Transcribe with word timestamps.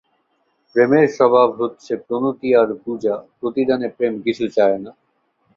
প্রেমের 0.75 1.07
স্বভাব 1.17 1.49
হচ্ছে 1.61 1.91
প্রণতি 2.05 2.49
আর 2.55 2.69
পূজা, 2.83 3.15
প্রতিদানে 3.39 3.87
প্রেম 3.97 4.13
কিছু 4.25 4.45
চায় 4.57 4.77
না। 4.77 4.91